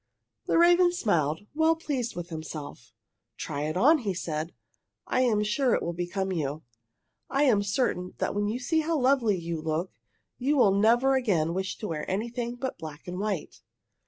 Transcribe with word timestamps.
The 0.47 0.57
raven 0.57 0.91
smiled, 0.91 1.41
well 1.53 1.75
pleased 1.75 2.15
with 2.15 2.29
himself. 2.29 2.91
"Try 3.37 3.65
it 3.69 3.77
on," 3.77 3.99
he 3.99 4.15
said. 4.15 4.51
"I 5.05 5.21
am 5.21 5.43
sure 5.43 5.75
it 5.75 5.83
will 5.83 5.93
become 5.93 6.31
you. 6.31 6.63
I 7.29 7.43
am 7.43 7.61
certain 7.61 8.15
that 8.17 8.33
when 8.33 8.47
you 8.47 8.57
see 8.57 8.79
how 8.79 8.97
lovely 8.99 9.37
you 9.37 9.61
look, 9.61 9.91
you 10.39 10.57
will 10.57 10.73
never 10.73 11.13
again 11.13 11.53
wish 11.53 11.77
to 11.77 11.87
wear 11.87 12.09
anything 12.09 12.55
but 12.55 12.79
black 12.79 13.07
and 13.07 13.19
white." 13.19 13.61